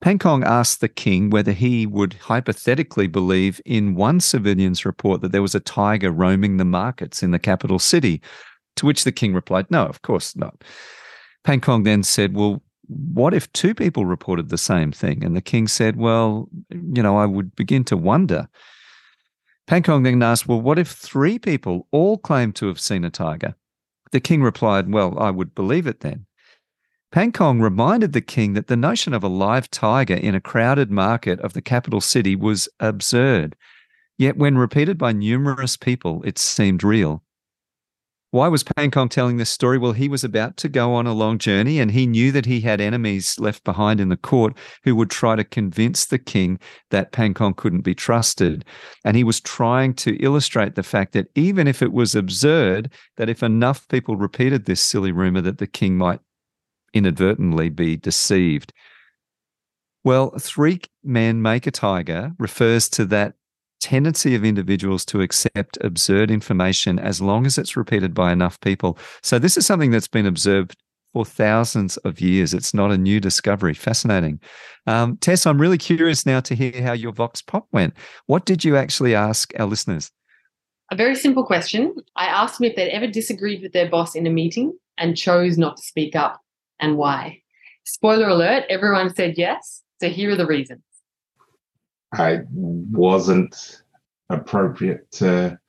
Pang 0.01 0.19
Kong 0.19 0.43
asked 0.43 0.81
the 0.81 0.89
king 0.89 1.29
whether 1.29 1.53
he 1.53 1.86
would 1.86 2.13
hypothetically 2.13 3.07
believe 3.07 3.62
in 3.65 3.96
one 3.96 4.19
civilian's 4.19 4.86
report 4.86 5.22
that 5.22 5.31
there 5.31 5.41
was 5.41 5.55
a 5.55 5.60
tiger 5.60 6.12
roaming 6.12 6.57
the 6.57 6.65
markets 6.65 7.24
in 7.24 7.31
the 7.31 7.39
capital 7.39 7.79
city, 7.79 8.22
to 8.77 8.86
which 8.86 9.03
the 9.03 9.12
king 9.12 9.34
replied, 9.34 9.69
No, 9.69 9.86
of 9.86 10.01
course 10.01 10.36
not. 10.36 10.63
Pang 11.43 11.62
Kong 11.62 11.84
then 11.84 12.03
said, 12.03 12.36
Well, 12.36 12.62
what 12.88 13.34
if 13.34 13.51
two 13.53 13.74
people 13.74 14.05
reported 14.05 14.50
the 14.50 14.57
same 14.57 14.91
thing? 14.91 15.24
And 15.24 15.36
the 15.36 15.41
king 15.41 15.67
said, 15.67 15.98
Well, 15.98 16.50
you 16.69 17.03
know, 17.03 17.17
I 17.17 17.25
would 17.25 17.55
begin 17.55 17.84
to 17.86 17.98
wonder. 17.98 18.48
Kong 19.84 20.03
then 20.03 20.24
asked, 20.24 20.48
Well, 20.48 20.62
what 20.62 20.79
if 20.79 20.89
three 20.89 21.38
people 21.38 21.88
all 21.91 22.17
claimed 22.17 22.55
to 22.57 22.67
have 22.67 22.79
seen 22.79 23.03
a 23.03 23.10
tiger? 23.10 23.55
The 24.12 24.19
king 24.19 24.41
replied, 24.41 24.91
Well, 24.91 25.19
I 25.19 25.31
would 25.31 25.53
believe 25.53 25.88
it 25.88 26.00
then. 26.00 26.25
Kong 27.34 27.60
reminded 27.60 28.13
the 28.13 28.22
king 28.22 28.53
that 28.53 28.67
the 28.67 28.77
notion 28.77 29.13
of 29.13 29.24
a 29.24 29.27
live 29.27 29.69
tiger 29.72 30.13
in 30.13 30.36
a 30.36 30.41
crowded 30.41 30.91
market 30.91 31.39
of 31.41 31.53
the 31.53 31.62
capital 31.62 32.01
city 32.01 32.36
was 32.36 32.69
absurd. 32.79 33.55
Yet, 34.17 34.38
when 34.38 34.57
repeated 34.57 34.98
by 34.98 35.12
numerous 35.12 35.77
people, 35.77 36.24
it 36.24 36.38
seemed 36.38 36.84
real. 36.84 37.24
Why 38.31 38.50
was 38.50 38.63
Kong 38.63 39.07
telling 39.07 39.38
this 39.38 39.50
story? 39.50 39.77
Well, 39.77 39.93
he 39.93 40.10
was 40.10 40.25
about 40.25 40.57
to 40.57 40.67
go 40.67 40.93
on 40.93 41.07
a 41.07 41.13
long 41.13 41.38
journey 41.38 41.79
and 41.79 41.91
he 41.91 42.05
knew 42.05 42.34
that 42.34 42.46
he 42.46 42.60
had 42.60 42.81
enemies 42.81 43.39
left 43.39 43.63
behind 43.63 44.01
in 44.01 44.10
the 44.10 44.17
court 44.17 44.53
who 44.84 44.98
would 44.98 45.10
try 45.10 45.38
to 45.38 45.46
convince 45.46 46.05
the 46.05 46.19
king 46.19 46.60
that 46.89 47.13
Kong 47.13 47.53
couldn't 47.53 47.81
be 47.81 47.96
trusted. 47.96 48.65
And 49.05 49.15
he 49.15 49.24
was 49.24 49.39
trying 49.39 49.93
to 49.96 50.17
illustrate 50.17 50.75
the 50.75 50.84
fact 50.84 51.13
that 51.13 51.27
even 51.36 51.69
if 51.69 51.81
it 51.81 51.93
was 51.93 52.15
absurd, 52.15 52.91
that 53.15 53.29
if 53.29 53.41
enough 53.41 53.88
people 53.88 54.17
repeated 54.17 54.65
this 54.65 54.81
silly 54.81 55.13
rumor, 55.13 55.39
that 55.41 55.60
the 55.60 55.67
king 55.67 55.98
might 55.98 56.19
inadvertently 56.93 57.69
be 57.69 57.96
deceived. 57.96 58.74
Well, 60.03 60.31
three 60.38 60.81
men 61.01 61.41
make 61.41 61.65
a 61.65 61.72
tiger 61.72 62.34
refers 62.38 62.89
to 62.89 63.05
that 63.05 63.36
tendency 63.79 64.36
of 64.36 64.43
individuals 64.43 65.05
to 65.05 65.22
accept 65.22 65.77
absurd 65.81 66.31
information 66.31 67.00
as 67.00 67.22
long 67.22 67.46
as 67.46 67.57
it's 67.57 67.77
repeated 67.77 68.13
by 68.13 68.31
enough 68.31 68.60
people. 68.62 68.98
So, 69.22 69.39
this 69.39 69.57
is 69.57 69.65
something 69.65 69.91
that's 69.91 70.07
been 70.07 70.25
observed 70.25 70.75
for 71.13 71.25
thousands 71.25 71.98
of 71.98 72.22
years. 72.22 72.53
It's 72.53 72.74
not 72.74 72.91
a 72.91 72.98
new 72.98 73.19
discovery. 73.19 73.74
Fascinating. 73.74 74.39
Um, 74.86 75.17
Tess, 75.17 75.46
I'm 75.46 75.60
really 75.60 75.77
curious 75.77 76.25
now 76.25 76.39
to 76.41 76.55
hear 76.55 76.81
how 76.81 76.93
your 76.93 77.12
Vox 77.12 77.41
Pop 77.41 77.67
went. 77.72 77.93
What 78.27 78.46
did 78.46 78.63
you 78.63 78.77
actually 78.77 79.15
ask 79.15 79.51
our 79.60 79.65
listeners? 79.65 80.12
A 80.91 80.96
very 80.96 81.15
simple 81.15 81.46
question. 81.46 81.96
I 82.15 82.27
asked 82.27 82.60
them 82.60 82.69
if 82.69 82.75
they'd 82.75 82.91
ever 82.91 83.07
disagreed 83.07 83.62
with 83.62 83.74
their 83.74 83.89
boss 83.89 84.15
in 84.15 84.25
a 84.25 84.29
meeting 84.29 84.77
and 84.98 85.17
chose 85.17 85.57
not 85.57 85.77
to 85.77 85.84
speak 85.84 86.15
up 86.15 86.41
and 86.79 86.98
why. 86.98 87.41
Spoiler 87.84 88.29
alert, 88.29 88.63
everyone 88.69 89.13
said 89.13 89.38
yes. 89.38 89.81
So 90.00 90.10
here 90.10 90.31
are 90.31 90.36
the 90.36 90.46
reasons. 90.46 90.81
I 92.14 92.42
wasn't 92.52 93.82
appropriate 94.30 95.10
to 95.12 95.60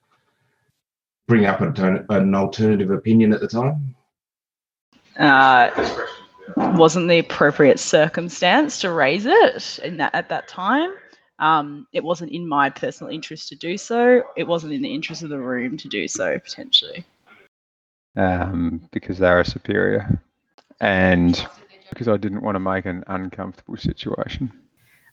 bring 1.27 1.47
up 1.47 1.61
an, 1.61 2.07
an 2.09 2.35
alternative 2.35 2.91
opinion 2.91 3.33
at 3.33 3.41
the 3.41 3.49
time? 3.49 3.95
Uh, 5.19 5.71
wasn't 6.57 7.09
the 7.09 7.19
appropriate 7.19 7.79
circumstance 7.79 8.81
to 8.81 8.93
raise 8.93 9.27
it 9.27 9.79
in 9.85 9.97
that 9.99 10.15
at 10.15 10.29
that 10.29 10.49
time. 10.49 10.95
Um, 11.41 11.87
it 11.93 12.03
wasn't 12.03 12.33
in 12.33 12.49
my 12.49 12.71
personal 12.71 13.13
interest 13.13 13.49
to 13.49 13.57
do 13.57 13.77
so. 13.77 14.23
It 14.37 14.45
wasn't 14.45 14.73
in 14.73 14.83
the 14.83 14.93
interest 14.93 15.23
of 15.23 15.29
the 15.29 15.39
room 15.39 15.77
to 15.77 15.89
do 15.89 16.09
so 16.09 16.39
potentially. 16.39 17.05
Um, 18.17 18.89
because 18.91 19.19
they 19.19 19.29
are 19.29 19.45
superior, 19.45 20.21
and 20.81 21.47
because 21.91 22.09
I 22.09 22.17
didn't 22.17 22.43
want 22.43 22.57
to 22.57 22.61
make 22.61 22.87
an 22.87 23.05
uncomfortable 23.07 23.77
situation 23.77 24.53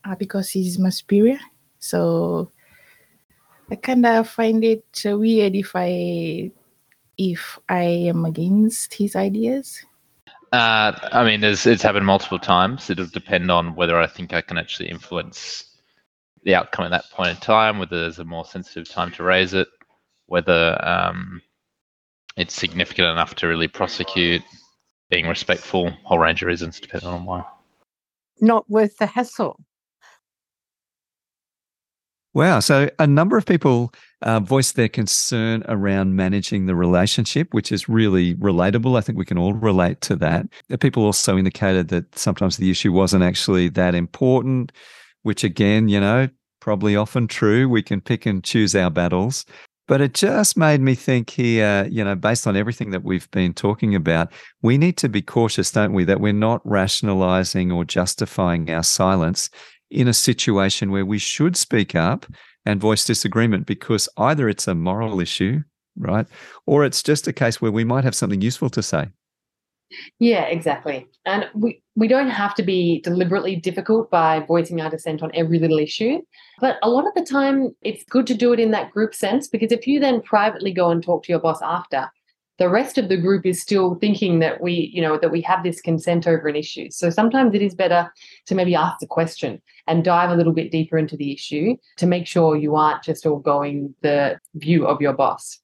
uh, 0.06 0.16
because 0.16 0.50
he's 0.50 0.80
my 0.80 0.90
superior. 0.90 1.40
So 1.80 2.52
I 3.72 3.76
kind 3.76 4.06
of 4.06 4.30
find 4.30 4.64
it 4.64 4.86
weird 5.06 5.56
if 5.56 5.72
I 5.76 6.52
if 7.18 7.60
I 7.70 7.84
am 7.84 8.26
against 8.26 8.94
his 8.94 9.16
ideas. 9.16 9.84
Uh, 10.52 10.94
I 11.12 11.24
mean, 11.24 11.44
it's 11.44 11.82
happened 11.82 12.06
multiple 12.06 12.40
times. 12.40 12.90
It'll 12.90 13.08
depend 13.08 13.50
on 13.50 13.76
whether 13.76 14.00
I 14.00 14.08
think 14.08 14.34
I 14.34 14.42
can 14.42 14.58
actually 14.58 14.90
influence 14.90 15.66
the 16.44 16.56
outcome 16.56 16.86
at 16.86 16.92
that 16.92 17.10
point 17.12 17.32
in 17.32 17.38
time, 17.38 17.80
whether 17.80 18.02
there's 18.02 18.20
a 18.20 18.26
more 18.26 18.46
sensitive 18.46 18.88
time 18.88 19.12
to 19.14 19.24
raise 19.24 19.54
it, 19.54 19.68
whether 20.28 20.80
um, 20.88 21.42
it's 22.38 22.54
significant 22.54 23.08
enough 23.08 23.36
to 23.36 23.48
really 23.48 23.68
prosecute, 23.68 24.44
being 25.10 25.28
respectful, 25.28 25.90
whole 26.04 26.20
range 26.20 26.42
of 26.42 26.48
reasons 26.48 26.80
depending 26.80 27.10
on 27.10 27.26
why. 27.26 27.44
Not 28.40 28.70
worth 28.70 28.98
the 28.98 29.08
hassle. 29.08 29.60
Wow. 32.36 32.60
So 32.60 32.90
a 33.00 33.08
number 33.08 33.38
of 33.38 33.46
people 33.46 33.94
uh, 34.22 34.42
voiced 34.42 34.76
their 34.76 34.90
concern 34.90 35.64
around 35.70 36.18
managing 36.18 36.66
the 36.66 36.76
relationship, 36.76 37.54
which 37.54 37.72
is 37.72 37.88
really 37.88 38.36
relatable. 38.36 38.98
I 38.98 39.02
think 39.02 39.18
we 39.18 39.24
can 39.24 39.38
all 39.38 39.54
relate 39.54 40.02
to 40.02 40.18
that. 40.18 40.46
People 40.82 41.06
also 41.06 41.38
indicated 41.38 41.88
that 41.88 42.20
sometimes 42.20 42.58
the 42.58 42.70
issue 42.70 42.92
wasn't 42.92 43.24
actually 43.24 43.70
that 43.70 43.96
important, 43.96 44.74
which 45.24 45.46
again, 45.46 45.88
you 45.88 46.02
know, 46.02 46.28
probably 46.60 46.98
often 46.98 47.30
true. 47.30 47.70
We 47.70 47.82
can 47.82 48.02
pick 48.02 48.26
and 48.26 48.44
choose 48.44 48.76
our 48.76 48.90
battles. 48.90 49.46
But 49.88 50.02
it 50.02 50.14
just 50.14 50.58
made 50.58 50.82
me 50.82 50.96
think 50.96 51.30
here, 51.30 51.88
you 51.90 52.04
know, 52.04 52.16
based 52.16 52.48
on 52.48 52.58
everything 52.58 52.90
that 52.90 53.04
we've 53.04 53.30
been 53.32 53.54
talking 53.54 53.96
about, 53.96 54.34
we 54.62 54.78
need 54.78 54.98
to 54.98 55.08
be 55.08 55.22
cautious, 55.22 55.72
don't 55.72 55.94
we, 55.94 56.04
that 56.06 56.20
we're 56.20 56.34
not 56.34 56.60
rationalizing 56.66 57.72
or 57.72 57.86
justifying 57.86 58.70
our 58.72 58.82
silence 58.84 59.50
in 59.90 60.08
a 60.08 60.14
situation 60.14 60.92
where 60.92 61.06
we 61.06 61.20
should 61.20 61.56
speak 61.56 61.96
up 61.96 62.26
and 62.66 62.82
voice 62.82 63.06
disagreement 63.06 63.66
because 63.66 64.10
either 64.18 64.50
it's 64.50 64.68
a 64.68 64.76
moral 64.76 65.20
issue, 65.20 65.62
right? 65.98 66.28
Or 66.66 66.84
it's 66.84 67.04
just 67.04 67.28
a 67.28 67.34
case 67.34 67.62
where 67.62 67.72
we 67.72 67.84
might 67.84 68.04
have 68.04 68.16
something 68.16 68.42
useful 68.42 68.70
to 68.72 68.84
say. 68.84 69.08
Yeah, 70.20 70.44
exactly. 70.44 71.08
And 71.26 71.48
we, 71.54 71.82
we 71.96 72.08
don't 72.08 72.30
have 72.30 72.56
to 72.56 72.64
be 72.64 73.02
deliberately 73.02 73.56
difficult 73.56 74.10
by 74.10 74.40
voicing 74.40 74.82
our 74.82 74.90
dissent 74.90 75.22
on 75.22 75.32
every 75.34 75.60
little 75.60 75.80
issue. 75.80 76.22
But 76.60 76.78
a 76.82 76.90
lot 76.90 77.08
of 77.08 77.14
the 77.14 77.24
time, 77.24 77.76
it's 77.82 78.04
good 78.04 78.26
to 78.28 78.34
do 78.34 78.52
it 78.52 78.60
in 78.60 78.72
that 78.72 78.92
group 78.92 79.14
sense 79.14 79.48
because 79.48 79.72
if 79.72 79.86
you 79.86 80.00
then 80.00 80.22
privately 80.22 80.74
go 80.74 80.90
and 80.90 81.04
talk 81.04 81.24
to 81.24 81.32
your 81.32 81.40
boss 81.40 81.62
after, 81.62 82.10
the 82.58 82.70
rest 82.70 82.98
of 82.98 83.10
the 83.10 83.18
group 83.18 83.46
is 83.46 83.62
still 83.62 83.96
thinking 83.96 84.40
that 84.40 84.62
we 84.62 84.92
you 84.94 85.02
know 85.02 85.18
that 85.18 85.32
we 85.32 85.42
have 85.42 85.64
this 85.64 85.82
consent 85.82 86.28
over 86.28 86.48
an 86.48 86.56
issue. 86.56 86.90
So 86.90 87.10
sometimes 87.10 87.54
it 87.54 87.62
is 87.62 87.76
better 87.76 88.12
to 88.48 88.56
maybe 88.56 88.76
ask 88.76 89.00
the 89.00 89.08
question 89.08 89.62
and 89.88 90.04
dive 90.04 90.30
a 90.30 90.36
little 90.36 90.54
bit 90.54 90.72
deeper 90.72 90.98
into 90.98 91.18
the 91.18 91.34
issue 91.34 91.76
to 91.98 92.06
make 92.06 92.28
sure 92.28 92.56
you 92.56 92.76
aren't 92.76 93.04
just 93.04 93.26
all 93.26 93.40
going 93.40 93.94
the 94.02 94.40
view 94.56 94.88
of 94.88 95.02
your 95.02 95.14
boss. 95.14 95.60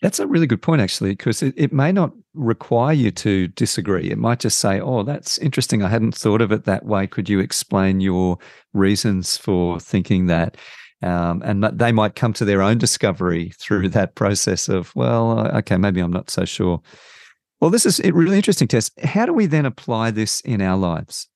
That's 0.00 0.20
a 0.20 0.28
really 0.28 0.46
good 0.46 0.62
point 0.62 0.80
actually 0.80 1.10
because 1.10 1.42
it, 1.42 1.54
it 1.56 1.72
may 1.72 1.90
not 1.90 2.12
require 2.34 2.92
you 2.92 3.10
to 3.10 3.48
disagree. 3.48 4.10
It 4.10 4.18
might 4.18 4.38
just 4.40 4.58
say 4.58 4.80
oh 4.80 5.02
that's 5.02 5.38
interesting. 5.38 5.82
I 5.82 5.88
hadn't 5.88 6.14
thought 6.14 6.42
of 6.42 6.52
it 6.52 6.64
that 6.64 6.84
way. 6.84 7.06
Could 7.06 7.28
you 7.28 7.40
explain 7.40 8.00
your 8.00 8.38
reasons 8.74 9.36
for 9.36 9.80
thinking 9.80 10.26
that 10.26 10.56
um, 11.02 11.42
and 11.44 11.62
they 11.64 11.92
might 11.92 12.16
come 12.16 12.32
to 12.34 12.44
their 12.44 12.62
own 12.62 12.78
discovery 12.78 13.52
through 13.58 13.88
that 13.90 14.14
process 14.14 14.68
of, 14.68 14.94
well, 14.96 15.46
okay, 15.56 15.76
maybe 15.76 16.00
I'm 16.00 16.12
not 16.12 16.30
so 16.30 16.44
sure. 16.44 16.82
Well, 17.60 17.70
this 17.70 17.86
is 17.86 18.00
a 18.00 18.12
really 18.12 18.36
interesting 18.36 18.68
test 18.68 18.98
How 19.00 19.26
do 19.26 19.32
we 19.32 19.46
then 19.46 19.66
apply 19.66 20.10
this 20.10 20.40
in 20.42 20.60
our 20.60 20.76
lives? 20.76 21.28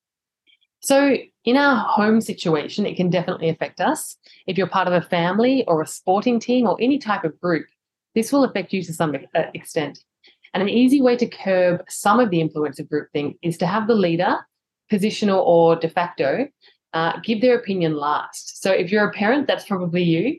So, 0.80 1.16
in 1.44 1.56
our 1.56 1.76
home 1.76 2.20
situation, 2.20 2.86
it 2.86 2.96
can 2.96 3.08
definitely 3.10 3.48
affect 3.48 3.80
us. 3.80 4.16
If 4.46 4.58
you're 4.58 4.68
part 4.68 4.88
of 4.88 4.94
a 4.94 5.06
family 5.06 5.64
or 5.66 5.80
a 5.80 5.86
sporting 5.86 6.40
team 6.40 6.66
or 6.66 6.76
any 6.80 6.98
type 6.98 7.24
of 7.24 7.40
group, 7.40 7.66
this 8.14 8.32
will 8.32 8.44
affect 8.44 8.72
you 8.72 8.82
to 8.82 8.92
some 8.92 9.14
uh, 9.34 9.42
extent. 9.54 10.00
And 10.54 10.62
an 10.62 10.68
easy 10.68 11.00
way 11.00 11.16
to 11.16 11.26
curb 11.26 11.82
some 11.88 12.20
of 12.20 12.30
the 12.30 12.40
influence 12.40 12.78
of 12.78 12.88
groupthink 12.88 13.38
is 13.42 13.56
to 13.58 13.66
have 13.66 13.86
the 13.86 13.94
leader, 13.94 14.38
positional 14.90 15.42
or 15.44 15.76
de 15.76 15.88
facto, 15.88 16.48
uh, 16.92 17.20
give 17.22 17.40
their 17.40 17.56
opinion 17.58 17.96
last. 17.96 18.62
So 18.62 18.70
if 18.70 18.90
you're 18.90 19.08
a 19.08 19.12
parent, 19.12 19.46
that's 19.46 19.64
probably 19.64 20.02
you. 20.02 20.38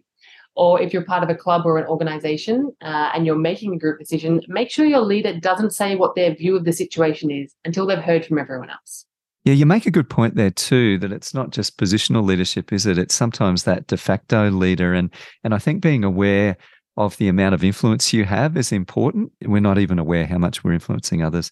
Or 0.55 0.79
if 0.79 0.93
you're 0.93 1.03
part 1.03 1.23
of 1.23 1.29
a 1.29 1.35
club 1.35 1.65
or 1.65 1.79
an 1.79 1.87
organization 1.87 2.71
uh, 2.81 3.09
and 3.15 3.25
you're 3.25 3.35
making 3.35 3.73
a 3.73 3.77
group 3.77 3.97
decision, 3.97 4.39
make 4.47 4.69
sure 4.69 4.85
your 4.85 5.01
leader 5.01 5.39
doesn't 5.39 5.71
say 5.71 5.95
what 5.95 6.13
their 6.15 6.35
view 6.35 6.55
of 6.55 6.63
the 6.63 6.73
situation 6.73 7.31
is 7.31 7.55
until 7.65 7.87
they've 7.87 7.97
heard 7.97 8.23
from 8.23 8.37
everyone 8.37 8.69
else. 8.69 9.05
Yeah, 9.45 9.53
you 9.53 9.65
make 9.65 9.85
a 9.85 9.91
good 9.91 10.09
point 10.09 10.35
there 10.35 10.51
too. 10.51 10.99
That 10.99 11.11
it's 11.11 11.33
not 11.33 11.49
just 11.49 11.77
positional 11.77 12.23
leadership, 12.23 12.71
is 12.71 12.85
it? 12.85 12.97
It's 12.97 13.15
sometimes 13.15 13.63
that 13.63 13.87
de 13.87 13.97
facto 13.97 14.49
leader, 14.49 14.93
and 14.93 15.09
and 15.43 15.53
I 15.53 15.57
think 15.57 15.81
being 15.81 16.05
aware 16.05 16.55
of 16.95 17.17
the 17.17 17.27
amount 17.27 17.55
of 17.55 17.63
influence 17.63 18.13
you 18.13 18.23
have 18.23 18.55
is 18.55 18.71
important. 18.71 19.31
We're 19.41 19.59
not 19.59 19.79
even 19.79 19.99
aware 19.99 20.25
how 20.25 20.37
much 20.37 20.63
we're 20.63 20.73
influencing 20.73 21.23
others. 21.23 21.51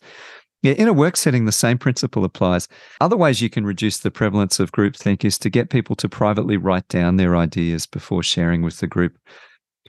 Yeah, 0.62 0.74
in 0.74 0.88
a 0.88 0.94
work 0.94 1.18
setting, 1.18 1.46
the 1.46 1.52
same 1.52 1.80
principle 1.80 2.24
applies. 2.24 2.68
Other 3.00 3.18
ways 3.18 3.42
you 3.42 3.50
can 3.50 3.66
reduce 3.66 3.98
the 3.98 4.12
prevalence 4.12 4.60
of 4.60 4.72
groupthink 4.72 5.26
is 5.26 5.40
to 5.40 5.50
get 5.50 5.72
people 5.72 5.96
to 5.96 6.08
privately 6.08 6.56
write 6.56 6.88
down 6.88 7.16
their 7.16 7.36
ideas 7.36 7.88
before 7.88 8.22
sharing 8.22 8.62
with 8.62 8.80
the 8.80 8.88
group. 8.88 9.18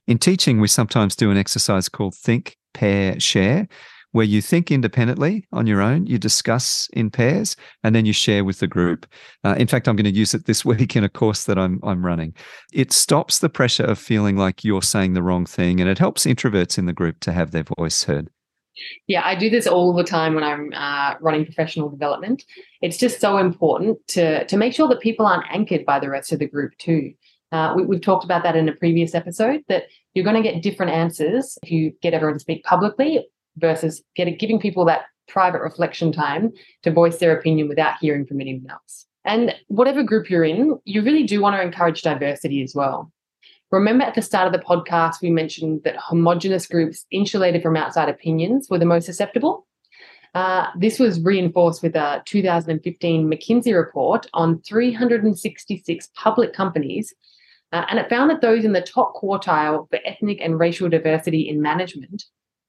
In 0.06 0.18
teaching, 0.18 0.60
we 0.60 0.68
sometimes 0.68 1.14
do 1.14 1.30
an 1.30 1.36
exercise 1.36 1.90
called 1.90 2.14
Think, 2.14 2.56
Pair, 2.72 3.20
Share, 3.20 3.68
where 4.12 4.24
you 4.24 4.40
think 4.40 4.70
independently 4.70 5.46
on 5.52 5.66
your 5.66 5.82
own, 5.82 6.06
you 6.06 6.18
discuss 6.18 6.88
in 6.92 7.10
pairs, 7.10 7.56
and 7.82 7.94
then 7.94 8.06
you 8.06 8.12
share 8.12 8.44
with 8.44 8.58
the 8.58 8.66
group. 8.66 9.06
Uh, 9.44 9.54
in 9.58 9.66
fact, 9.66 9.88
I'm 9.88 9.96
going 9.96 10.10
to 10.10 10.18
use 10.18 10.32
it 10.32 10.46
this 10.46 10.64
week 10.66 10.96
in 10.96 11.04
a 11.04 11.08
course 11.08 11.44
that 11.44 11.58
I'm, 11.58 11.80
I'm 11.82 12.04
running. 12.04 12.34
It 12.72 12.92
stops 12.92 13.38
the 13.38 13.48
pressure 13.48 13.84
of 13.84 13.98
feeling 13.98 14.36
like 14.36 14.64
you're 14.64 14.82
saying 14.82 15.12
the 15.12 15.22
wrong 15.22 15.44
thing, 15.44 15.80
and 15.80 15.88
it 15.88 15.98
helps 15.98 16.24
introverts 16.24 16.78
in 16.78 16.86
the 16.86 16.92
group 16.92 17.20
to 17.20 17.32
have 17.32 17.50
their 17.50 17.64
voice 17.78 18.04
heard. 18.04 18.30
Yeah, 19.06 19.22
I 19.24 19.34
do 19.34 19.50
this 19.50 19.66
all 19.66 19.92
the 19.92 20.04
time 20.04 20.34
when 20.34 20.44
I'm 20.44 20.72
uh, 20.74 21.14
running 21.20 21.44
professional 21.44 21.90
development. 21.90 22.44
It's 22.80 22.96
just 22.96 23.20
so 23.20 23.38
important 23.38 23.98
to 24.08 24.44
to 24.46 24.56
make 24.56 24.74
sure 24.74 24.88
that 24.88 25.00
people 25.00 25.26
aren't 25.26 25.50
anchored 25.50 25.84
by 25.84 25.98
the 25.98 26.10
rest 26.10 26.32
of 26.32 26.38
the 26.38 26.48
group 26.48 26.76
too. 26.78 27.12
Uh, 27.50 27.74
we, 27.76 27.84
we've 27.84 28.00
talked 28.00 28.24
about 28.24 28.42
that 28.42 28.56
in 28.56 28.68
a 28.68 28.72
previous 28.72 29.14
episode 29.14 29.62
that 29.68 29.84
you're 30.14 30.24
going 30.24 30.42
to 30.42 30.48
get 30.48 30.62
different 30.62 30.92
answers 30.92 31.58
if 31.62 31.70
you 31.70 31.92
get 32.00 32.14
everyone 32.14 32.34
to 32.34 32.40
speak 32.40 32.64
publicly 32.64 33.26
versus 33.58 34.02
get, 34.16 34.38
giving 34.38 34.58
people 34.58 34.86
that 34.86 35.02
private 35.28 35.60
reflection 35.60 36.12
time 36.12 36.50
to 36.82 36.90
voice 36.90 37.18
their 37.18 37.36
opinion 37.36 37.68
without 37.68 37.94
hearing 38.00 38.26
from 38.26 38.40
anyone 38.40 38.70
else. 38.70 39.06
And 39.24 39.54
whatever 39.68 40.02
group 40.02 40.28
you're 40.28 40.44
in, 40.44 40.78
you 40.84 41.02
really 41.02 41.22
do 41.24 41.40
want 41.40 41.54
to 41.56 41.62
encourage 41.62 42.02
diversity 42.02 42.62
as 42.62 42.74
well. 42.74 43.12
Remember 43.72 44.04
at 44.04 44.14
the 44.14 44.20
start 44.20 44.46
of 44.46 44.52
the 44.52 44.64
podcast, 44.64 45.22
we 45.22 45.30
mentioned 45.30 45.80
that 45.84 45.96
homogenous 45.96 46.66
groups 46.66 47.06
insulated 47.10 47.62
from 47.62 47.74
outside 47.74 48.10
opinions 48.10 48.68
were 48.68 48.78
the 48.78 48.84
most 48.84 49.06
susceptible. 49.06 49.66
Uh, 50.34 50.66
this 50.78 50.98
was 50.98 51.20
reinforced 51.20 51.82
with 51.82 51.96
a 51.96 52.22
2015 52.26 53.30
McKinsey 53.30 53.74
report 53.74 54.26
on 54.34 54.60
366 54.60 56.10
public 56.14 56.52
companies. 56.52 57.14
Uh, 57.72 57.86
and 57.88 57.98
it 57.98 58.10
found 58.10 58.30
that 58.30 58.42
those 58.42 58.66
in 58.66 58.72
the 58.72 58.82
top 58.82 59.14
quartile 59.14 59.88
for 59.88 59.98
ethnic 60.04 60.38
and 60.42 60.58
racial 60.58 60.90
diversity 60.90 61.48
in 61.48 61.62
management 61.62 62.24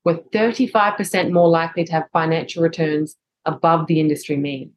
were 0.05 0.21
35% 0.33 1.31
more 1.31 1.49
likely 1.49 1.83
to 1.83 1.91
have 1.91 2.09
financial 2.13 2.63
returns 2.63 3.17
above 3.45 3.87
the 3.87 3.99
industry 3.99 4.37
mean. 4.37 4.71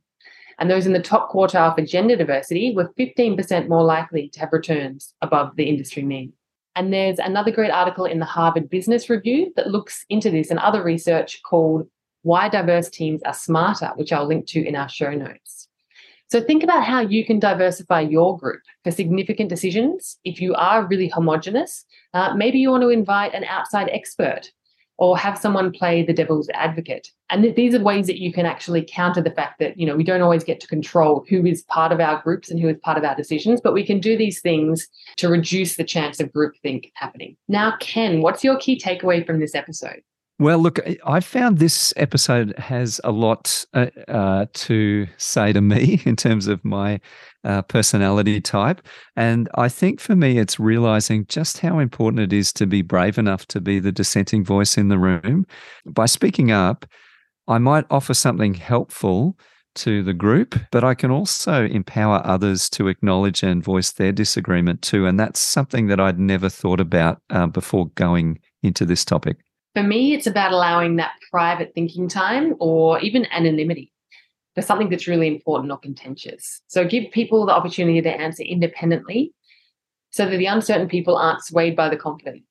And 0.59 0.71
those 0.71 0.87
in 0.87 0.93
the 0.93 1.03
top 1.03 1.31
quartile 1.31 1.75
for 1.75 1.85
gender 1.85 2.17
diversity 2.17 2.73
were 2.75 2.93
15% 2.99 3.69
more 3.69 3.85
likely 3.85 4.29
to 4.31 4.41
have 4.41 4.53
returns 4.53 5.15
above 5.21 5.57
the 5.57 5.65
industry 5.65 6.03
mean. 6.03 6.33
And 6.75 6.93
there's 6.93 7.19
another 7.19 7.51
great 7.51 7.71
article 7.71 8.05
in 8.05 8.19
the 8.19 8.27
Harvard 8.27 8.69
Business 8.69 9.09
Review 9.09 9.53
that 9.57 9.69
looks 9.69 10.05
into 10.09 10.31
this 10.31 10.51
and 10.51 10.59
other 10.59 10.83
research 10.83 11.41
called 11.43 11.89
Why 12.23 12.49
Diverse 12.49 12.91
Teams 12.91 13.23
Are 13.25 13.35
Smarter, 13.35 13.93
which 13.97 14.13
I'll 14.13 14.27
link 14.27 14.47
to 14.49 14.67
in 14.67 14.77
our 14.77 14.89
show 14.89 15.13
notes. 15.13 15.69
So 16.29 16.43
think 16.43 16.63
about 16.65 16.85
how 16.85 17.01
you 17.01 17.25
can 17.25 17.39
diversify 17.39 18.01
your 18.01 18.37
group 18.37 18.61
for 18.83 18.91
significant 18.91 19.49
decisions. 19.49 20.19
If 20.25 20.41
you 20.41 20.55
are 20.55 20.87
really 20.87 21.09
homogenous, 21.09 21.85
uh, 22.15 22.35
maybe 22.35 22.59
you 22.59 22.71
want 22.71 22.83
to 22.83 22.89
invite 22.89 23.33
an 23.33 23.45
outside 23.45 23.89
expert 23.93 24.51
or 24.99 25.17
have 25.17 25.39
someone 25.39 25.73
play 25.73 26.03
the 26.03 26.13
devil's 26.13 26.49
advocate. 26.55 27.11
And 27.29 27.43
th- 27.43 27.57
these 27.57 27.75
are 27.75 27.83
ways 27.83 28.07
that 28.07 28.21
you 28.21 28.33
can 28.33 28.47
actually 28.47 28.87
counter 28.89 29.21
the 29.21 29.31
fact 29.31 29.59
that, 29.59 29.79
you 29.79 29.87
know, 29.87 29.97
we 29.97 30.05
don't 30.05 30.23
always 30.23 30.45
get 30.45 30.61
to 30.61 30.67
control 30.67 31.25
who 31.29 31.45
is 31.45 31.63
part 31.63 31.93
of 31.93 32.01
our 32.01 32.23
groups 32.23 32.51
and 32.51 32.61
who 32.61 32.69
is 32.69 32.79
part 32.83 32.97
of 32.97 33.05
our 33.05 33.15
decisions, 33.15 33.61
but 33.61 33.75
we 33.75 33.85
can 33.85 34.01
do 34.01 34.17
these 34.17 34.41
things 34.41 34.89
to 35.17 35.29
reduce 35.29 35.77
the 35.77 35.85
chance 35.85 36.21
of 36.21 36.33
groupthink 36.33 36.93
happening. 36.95 37.37
Now, 37.49 37.77
Ken, 37.81 38.23
what's 38.23 38.45
your 38.45 38.57
key 38.57 38.79
takeaway 38.79 39.27
from 39.27 39.41
this 39.41 39.55
episode? 39.55 40.03
Well, 40.39 40.59
look, 40.59 40.79
I 41.07 41.21
found 41.21 41.59
this 41.59 41.95
episode 41.97 42.55
has 42.59 43.01
a 43.05 43.11
lot 43.11 43.65
uh, 43.73 43.87
uh, 44.07 44.45
to 44.53 45.07
say 45.17 45.55
to 45.55 45.63
me 45.63 46.03
in 46.05 46.15
terms 46.15 46.47
of 46.47 46.63
my 46.63 47.01
uh, 47.43 47.63
personality 47.63 48.43
type. 48.43 48.87
And 49.17 49.49
I 49.55 49.71
think 49.71 49.99
for 49.99 50.15
me, 50.15 50.39
it's 50.39 50.61
realizing 50.61 51.25
just 51.29 51.59
how 51.59 51.79
important 51.79 52.21
it 52.21 52.35
is 52.35 52.53
to 52.55 52.67
be 52.67 52.83
brave 52.83 53.17
enough 53.17 53.47
to 53.47 53.63
be 53.63 53.79
the 53.79 53.93
dissenting 53.93 54.45
voice 54.45 54.77
in 54.77 54.89
the 54.89 54.99
room. 54.99 55.47
By 55.87 56.05
speaking 56.05 56.51
up, 56.51 56.85
I 57.49 57.57
might 57.57 57.87
offer 57.91 58.13
something 58.13 58.53
helpful 58.53 59.39
to 59.77 60.03
the 60.03 60.15
group, 60.15 60.55
but 60.71 60.85
I 60.85 60.95
can 60.95 61.11
also 61.11 61.65
empower 61.65 62.21
others 62.27 62.69
to 62.71 62.89
acknowledge 62.89 63.43
and 63.43 63.65
voice 63.65 63.93
their 63.93 64.13
disagreement 64.13 64.83
too. 64.83 65.07
And 65.07 65.19
that's 65.19 65.41
something 65.41 65.87
that 65.87 66.01
I'd 66.01 66.19
never 66.19 66.51
thought 66.51 66.81
about 66.81 67.23
uh, 67.31 67.47
before 67.47 67.89
going 67.95 68.39
into 68.63 68.85
this 68.85 69.05
topic. 69.05 69.39
For 69.77 69.83
me, 69.83 70.15
it's 70.15 70.27
about 70.27 70.53
allowing 70.53 70.97
that 70.97 71.17
private 71.31 71.73
thinking 71.75 72.09
time 72.09 72.55
or 72.61 72.99
even 73.01 73.27
anonymity 73.31 73.93
for 74.55 74.63
something 74.63 74.89
that's 74.89 75.07
really 75.07 75.27
important 75.27 75.71
or 75.71 75.77
contentious. 75.77 76.63
So 76.67 76.83
give 76.87 77.13
people 77.13 77.45
the 77.45 77.53
opportunity 77.53 78.01
to 78.01 78.09
answer 78.09 78.43
independently 78.43 79.35
so 80.09 80.25
that 80.25 80.39
the 80.39 80.47
uncertain 80.47 80.89
people 80.89 81.19
aren't 81.19 81.45
swayed 81.45 81.77
by 81.77 81.91
the 81.91 81.97
confident. 81.99 82.45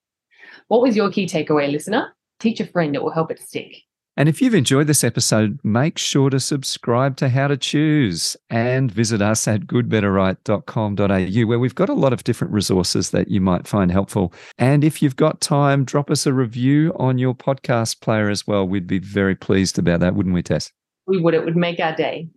What 0.67 0.83
was 0.83 0.95
your 0.95 1.09
key 1.09 1.25
takeaway, 1.25 1.71
listener? 1.71 2.15
Teach 2.39 2.59
a 2.59 2.67
friend, 2.67 2.95
it 2.95 3.01
will 3.01 3.09
help 3.09 3.31
it 3.31 3.39
stick. 3.39 3.75
And 4.17 4.29
if 4.29 4.41
you've 4.41 4.55
enjoyed 4.55 4.87
this 4.87 5.03
episode, 5.03 5.59
make 5.61 5.97
sure 5.97 6.29
to 6.29 6.39
subscribe 6.39 7.17
to 7.17 7.27
How 7.27 7.49
to 7.49 7.57
Choose 7.57 8.37
and 8.49 8.89
visit 8.89 9.21
us 9.21 9.45
at 9.45 9.67
goodbetterright.com.au, 9.67 11.47
where 11.47 11.59
we've 11.59 11.75
got 11.75 11.89
a 11.89 11.93
lot 11.93 12.13
of 12.13 12.23
different 12.23 12.53
resources 12.53 13.09
that 13.09 13.27
you 13.27 13.41
might 13.41 13.67
find 13.67 13.91
helpful. 13.91 14.33
And 14.57 14.85
if 14.85 15.01
you've 15.01 15.17
got 15.17 15.41
time, 15.41 15.83
drop 15.83 16.09
us 16.09 16.25
a 16.25 16.31
review 16.31 16.93
on 16.97 17.17
your 17.17 17.35
podcast 17.35 17.99
player 17.99 18.29
as 18.29 18.47
well. 18.47 18.65
We'd 18.65 18.87
be 18.87 18.99
very 18.99 19.35
pleased 19.35 19.77
about 19.77 19.99
that, 19.99 20.15
wouldn't 20.15 20.33
we, 20.33 20.43
Tess? 20.43 20.71
We 21.07 21.19
would. 21.19 21.33
It 21.33 21.43
would 21.43 21.57
make 21.57 21.81
our 21.81 21.93
day. 21.93 22.29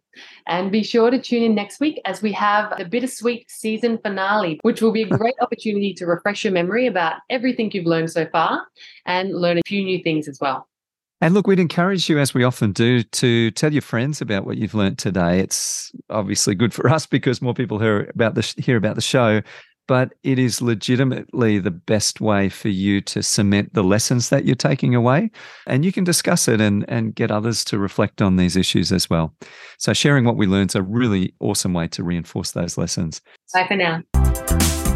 And 0.48 0.72
be 0.72 0.82
sure 0.82 1.12
to 1.12 1.22
tune 1.22 1.44
in 1.44 1.54
next 1.54 1.78
week 1.78 2.00
as 2.04 2.22
we 2.22 2.32
have 2.32 2.76
the 2.76 2.86
bittersweet 2.86 3.48
season 3.48 3.98
finale, 3.98 4.58
which 4.62 4.82
will 4.82 4.90
be 4.90 5.02
a 5.02 5.06
great 5.16 5.36
opportunity 5.40 5.94
to 5.94 6.06
refresh 6.06 6.42
your 6.42 6.52
memory 6.52 6.88
about 6.88 7.20
everything 7.30 7.70
you've 7.72 7.86
learned 7.86 8.10
so 8.10 8.26
far 8.26 8.66
and 9.06 9.32
learn 9.32 9.58
a 9.58 9.62
few 9.64 9.84
new 9.84 10.02
things 10.02 10.26
as 10.26 10.40
well. 10.40 10.66
And 11.20 11.34
look, 11.34 11.46
we'd 11.46 11.58
encourage 11.58 12.08
you, 12.08 12.18
as 12.18 12.32
we 12.32 12.44
often 12.44 12.72
do, 12.72 13.02
to 13.02 13.50
tell 13.52 13.72
your 13.72 13.82
friends 13.82 14.20
about 14.20 14.46
what 14.46 14.56
you've 14.56 14.74
learned 14.74 14.98
today. 14.98 15.40
It's 15.40 15.90
obviously 16.10 16.54
good 16.54 16.72
for 16.72 16.88
us 16.88 17.06
because 17.06 17.42
more 17.42 17.54
people 17.54 17.78
hear 17.78 18.10
about 18.14 18.34
the 18.36 18.54
hear 18.56 18.76
about 18.76 18.94
the 18.94 19.00
show, 19.00 19.42
but 19.88 20.12
it 20.22 20.38
is 20.38 20.62
legitimately 20.62 21.58
the 21.58 21.72
best 21.72 22.20
way 22.20 22.48
for 22.48 22.68
you 22.68 23.00
to 23.00 23.22
cement 23.22 23.74
the 23.74 23.82
lessons 23.82 24.28
that 24.28 24.44
you're 24.44 24.54
taking 24.54 24.94
away, 24.94 25.30
and 25.66 25.84
you 25.84 25.90
can 25.90 26.04
discuss 26.04 26.46
it 26.46 26.60
and 26.60 26.84
and 26.88 27.16
get 27.16 27.32
others 27.32 27.64
to 27.64 27.78
reflect 27.78 28.22
on 28.22 28.36
these 28.36 28.56
issues 28.56 28.92
as 28.92 29.10
well. 29.10 29.34
So 29.78 29.92
sharing 29.92 30.24
what 30.24 30.36
we 30.36 30.46
learned 30.46 30.70
is 30.70 30.76
a 30.76 30.82
really 30.82 31.34
awesome 31.40 31.72
way 31.72 31.88
to 31.88 32.04
reinforce 32.04 32.52
those 32.52 32.78
lessons. 32.78 33.20
Bye 33.52 33.66
for 33.66 33.76
now. 33.76 34.87